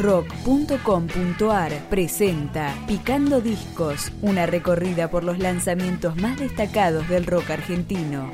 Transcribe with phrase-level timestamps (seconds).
[0.00, 8.30] rock.com.ar presenta Picando Discos, una recorrida por los lanzamientos más destacados del rock argentino.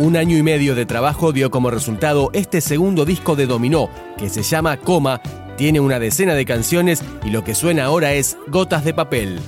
[0.00, 4.28] Un año y medio de trabajo dio como resultado este segundo disco de Dominó, que
[4.28, 5.20] se llama Coma,
[5.56, 9.40] tiene una decena de canciones y lo que suena ahora es Gotas de Papel.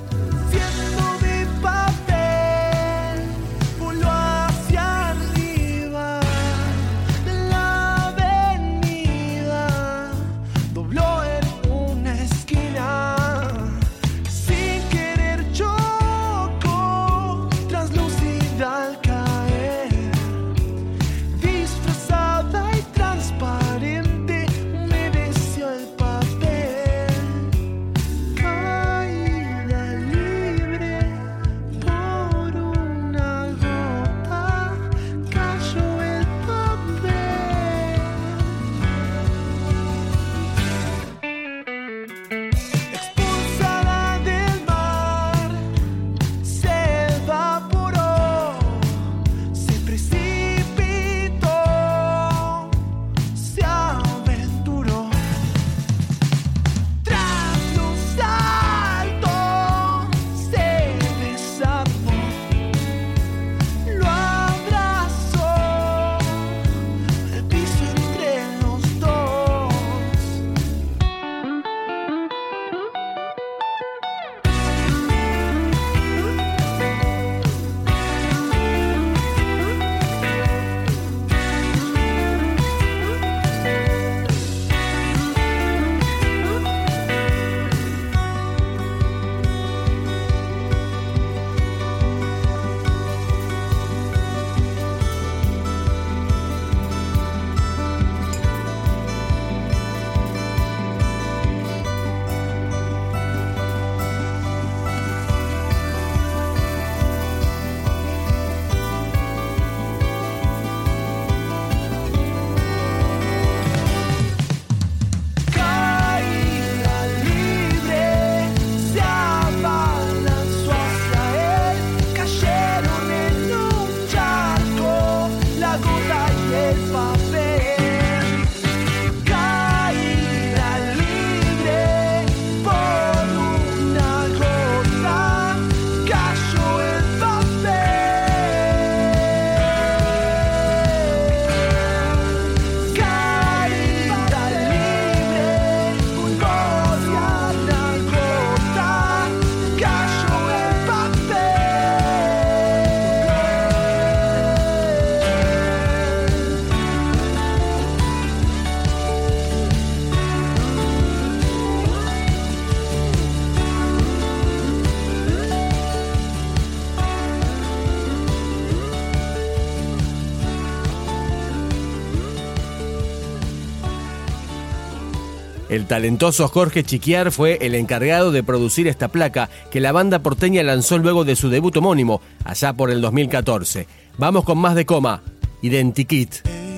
[175.91, 180.99] Talentoso Jorge Chiquiar fue el encargado de producir esta placa que la banda porteña lanzó
[180.99, 183.89] luego de su debut homónimo, allá por el 2014.
[184.17, 185.21] Vamos con más de coma,
[185.63, 186.70] Identikit.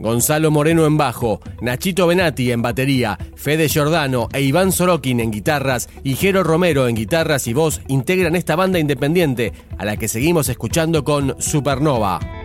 [0.00, 5.90] Gonzalo Moreno en bajo, Nachito Benati en batería, Fede Giordano e Iván Sorokin en guitarras
[6.02, 10.48] y Jero Romero en guitarras y voz integran esta banda independiente a la que seguimos
[10.48, 12.39] escuchando con Supernova.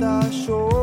[0.00, 0.79] 大说。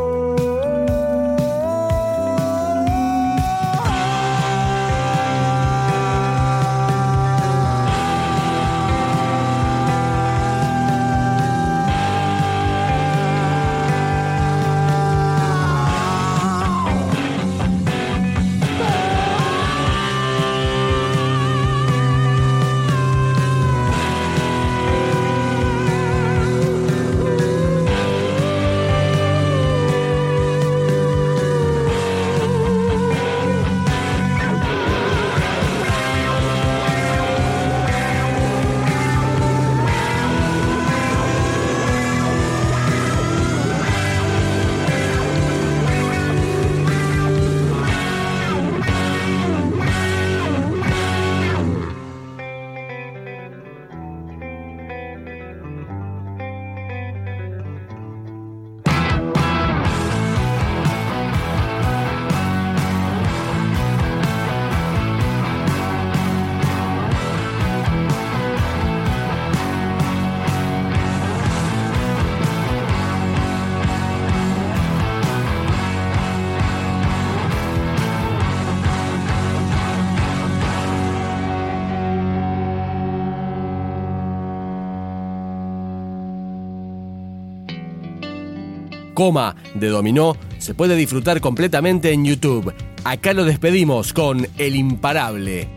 [89.18, 92.72] Coma de Dominó se puede disfrutar completamente en YouTube.
[93.04, 95.77] Acá lo despedimos con El Imparable.